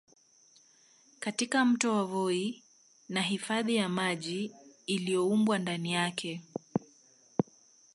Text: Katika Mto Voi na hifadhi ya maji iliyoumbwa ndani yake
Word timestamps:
Katika 1.19 1.65
Mto 1.65 2.05
Voi 2.05 2.63
na 3.09 3.21
hifadhi 3.21 3.75
ya 3.75 3.89
maji 3.89 4.51
iliyoumbwa 4.85 5.59
ndani 5.59 5.93
yake 5.93 6.41